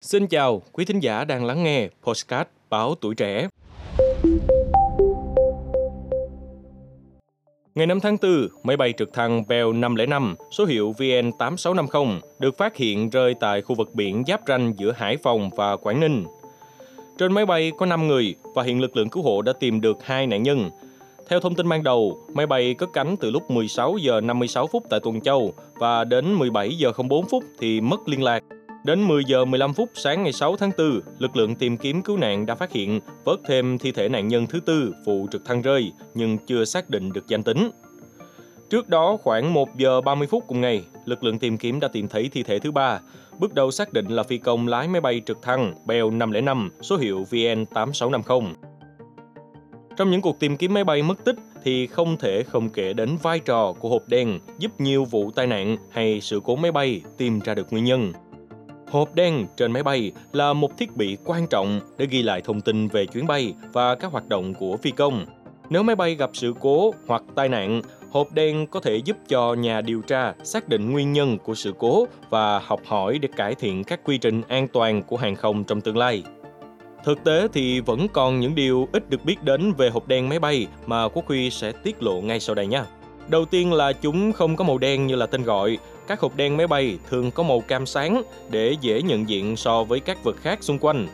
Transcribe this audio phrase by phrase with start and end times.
[0.00, 3.48] Xin chào quý thính giả đang lắng nghe Postcard Báo Tuổi Trẻ.
[7.74, 12.76] Ngày 5 tháng 4, máy bay trực thăng Bell 505 số hiệu VN8650 được phát
[12.76, 16.24] hiện rơi tại khu vực biển giáp ranh giữa Hải Phòng và Quảng Ninh.
[17.18, 20.04] Trên máy bay có 5 người và hiện lực lượng cứu hộ đã tìm được
[20.04, 20.70] hai nạn nhân.
[21.28, 24.84] Theo thông tin ban đầu, máy bay cất cánh từ lúc 16 giờ 56 phút
[24.90, 28.44] tại Tuần Châu và đến 17 giờ 04 phút thì mất liên lạc.
[28.88, 32.16] Đến 10 giờ 15 phút sáng ngày 6 tháng 4, lực lượng tìm kiếm cứu
[32.16, 35.62] nạn đã phát hiện vớt thêm thi thể nạn nhân thứ tư vụ trực thăng
[35.62, 37.70] rơi nhưng chưa xác định được danh tính.
[38.70, 42.08] Trước đó khoảng 1 giờ 30 phút cùng ngày, lực lượng tìm kiếm đã tìm
[42.08, 43.00] thấy thi thể thứ ba,
[43.38, 46.96] bước đầu xác định là phi công lái máy bay trực thăng Bell 505 số
[46.96, 48.42] hiệu VN8650.
[49.96, 53.16] Trong những cuộc tìm kiếm máy bay mất tích thì không thể không kể đến
[53.22, 57.00] vai trò của hộp đen giúp nhiều vụ tai nạn hay sự cố máy bay
[57.16, 58.12] tìm ra được nguyên nhân.
[58.90, 62.60] Hộp đen trên máy bay là một thiết bị quan trọng để ghi lại thông
[62.60, 65.24] tin về chuyến bay và các hoạt động của phi công.
[65.70, 69.54] Nếu máy bay gặp sự cố hoặc tai nạn, hộp đen có thể giúp cho
[69.54, 73.54] nhà điều tra xác định nguyên nhân của sự cố và học hỏi để cải
[73.54, 76.22] thiện các quy trình an toàn của hàng không trong tương lai.
[77.04, 80.38] Thực tế thì vẫn còn những điều ít được biết đến về hộp đen máy
[80.38, 82.84] bay mà Quốc Huy sẽ tiết lộ ngay sau đây nha.
[83.28, 85.78] Đầu tiên là chúng không có màu đen như là tên gọi.
[86.06, 89.84] Các hộp đen máy bay thường có màu cam sáng để dễ nhận diện so
[89.84, 91.08] với các vật khác xung quanh.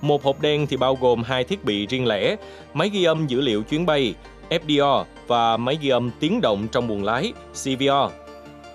[0.00, 2.36] Một hộp đen thì bao gồm hai thiết bị riêng lẻ,
[2.74, 4.14] máy ghi âm dữ liệu chuyến bay
[4.50, 8.12] FDR và máy ghi âm tiếng động trong buồng lái CVR.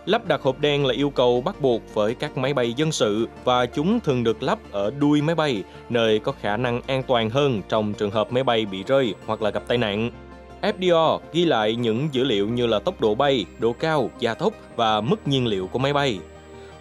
[0.06, 3.28] Lắp đặt hộp đen là yêu cầu bắt buộc với các máy bay dân sự
[3.44, 7.30] và chúng thường được lắp ở đuôi máy bay, nơi có khả năng an toàn
[7.30, 10.12] hơn trong trường hợp máy bay bị rơi hoặc là gặp tai nạn.
[10.62, 14.54] FDR ghi lại những dữ liệu như là tốc độ bay, độ cao, gia tốc
[14.76, 16.20] và mức nhiên liệu của máy bay.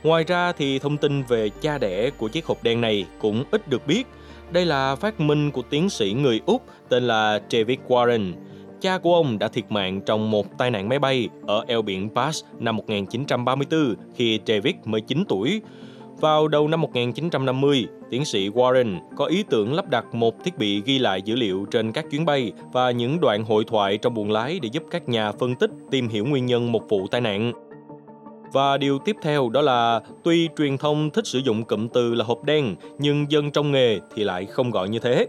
[0.02, 3.68] Ngoài ra thì thông tin về cha đẻ của chiếc hộp đen này cũng ít
[3.68, 4.04] được biết.
[4.50, 8.32] Đây là phát minh của tiến sĩ người Úc tên là David Warren.
[8.80, 12.14] Cha của ông đã thiệt mạng trong một tai nạn máy bay ở eo biển
[12.14, 15.60] Bass năm 1934 khi David mới 9 tuổi.
[16.20, 20.82] Vào đầu năm 1950, tiến sĩ Warren có ý tưởng lắp đặt một thiết bị
[20.84, 24.30] ghi lại dữ liệu trên các chuyến bay và những đoạn hội thoại trong buồng
[24.30, 27.52] lái để giúp các nhà phân tích tìm hiểu nguyên nhân một vụ tai nạn.
[28.52, 32.24] Và điều tiếp theo đó là tuy truyền thông thích sử dụng cụm từ là
[32.24, 35.26] hộp đen nhưng dân trong nghề thì lại không gọi như thế.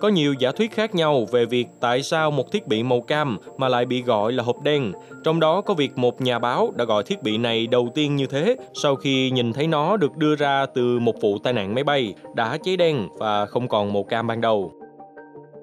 [0.00, 3.38] Có nhiều giả thuyết khác nhau về việc tại sao một thiết bị màu cam
[3.56, 4.92] mà lại bị gọi là hộp đen.
[5.24, 8.26] Trong đó có việc một nhà báo đã gọi thiết bị này đầu tiên như
[8.26, 11.84] thế sau khi nhìn thấy nó được đưa ra từ một vụ tai nạn máy
[11.84, 14.72] bay đã cháy đen và không còn màu cam ban đầu.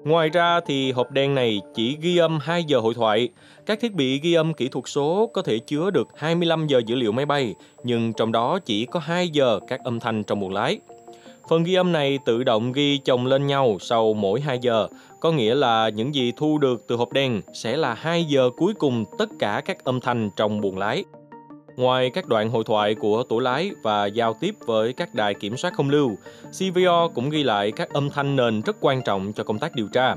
[0.04, 3.28] Ngoài ra thì hộp đen này chỉ ghi âm 2 giờ hội thoại.
[3.66, 6.94] Các thiết bị ghi âm kỹ thuật số có thể chứa được 25 giờ dữ
[6.94, 7.54] liệu máy bay,
[7.84, 10.78] nhưng trong đó chỉ có 2 giờ các âm thanh trong buồng lái.
[11.48, 14.88] Phần ghi âm này tự động ghi chồng lên nhau sau mỗi 2 giờ,
[15.20, 18.74] có nghĩa là những gì thu được từ hộp đen sẽ là 2 giờ cuối
[18.74, 21.04] cùng tất cả các âm thanh trong buồng lái.
[21.76, 25.56] Ngoài các đoạn hội thoại của tổ lái và giao tiếp với các đài kiểm
[25.56, 26.10] soát không lưu,
[26.58, 29.88] CVO cũng ghi lại các âm thanh nền rất quan trọng cho công tác điều
[29.92, 30.14] tra.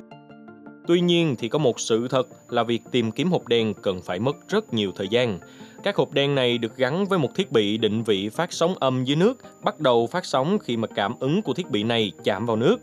[0.88, 4.20] Tuy nhiên thì có một sự thật là việc tìm kiếm hộp đen cần phải
[4.20, 5.40] mất rất nhiều thời gian.
[5.84, 9.04] Các hộp đen này được gắn với một thiết bị định vị phát sóng âm
[9.04, 12.46] dưới nước, bắt đầu phát sóng khi mà cảm ứng của thiết bị này chạm
[12.46, 12.78] vào nước.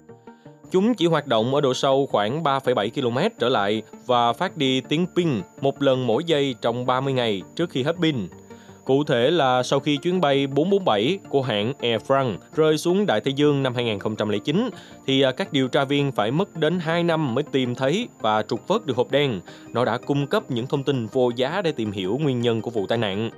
[0.71, 4.81] Chúng chỉ hoạt động ở độ sâu khoảng 3,7 km trở lại và phát đi
[4.81, 8.29] tiếng ping một lần mỗi giây trong 30 ngày trước khi hết pin.
[8.89, 13.21] Cụ thể là sau khi chuyến bay 447 của hãng Air France rơi xuống Đại
[13.21, 14.71] Tây Dương năm 2009,
[15.07, 18.43] thì à, các điều tra viên phải mất đến 2 năm mới tìm thấy và
[18.43, 19.41] trục vớt được hộp đen.
[19.73, 22.71] Nó đã cung cấp những thông tin vô giá để tìm hiểu nguyên nhân của
[22.71, 23.31] vụ tai nạn.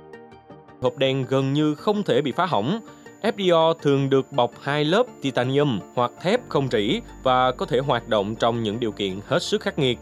[0.81, 2.79] Hộp đen gần như không thể bị phá hỏng.
[3.21, 8.07] FDR thường được bọc hai lớp titanium hoặc thép không rỉ và có thể hoạt
[8.07, 9.97] động trong những điều kiện hết sức khắc nghiệt.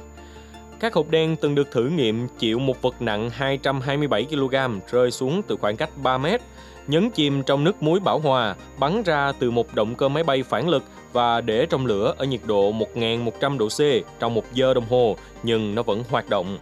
[0.80, 4.56] Các hộp đen từng được thử nghiệm chịu một vật nặng 227 kg
[4.92, 6.42] rơi xuống từ khoảng cách 3 mét,
[6.88, 10.44] nhấn chìm trong nước muối bảo hòa, bắn ra từ một động cơ máy bay
[10.44, 10.84] phản lực
[11.14, 13.80] và để trong lửa ở nhiệt độ 1.100 độ C
[14.20, 16.58] trong một giờ đồng hồ, nhưng nó vẫn hoạt động.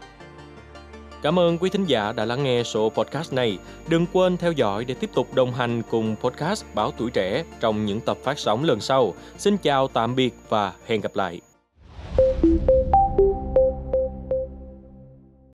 [1.21, 3.57] Cảm ơn quý thính giả đã lắng nghe số podcast này.
[3.89, 7.85] Đừng quên theo dõi để tiếp tục đồng hành cùng podcast Báo Tuổi Trẻ trong
[7.85, 9.13] những tập phát sóng lần sau.
[9.37, 11.41] Xin chào tạm biệt và hẹn gặp lại.